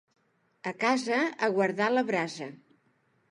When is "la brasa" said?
1.97-2.51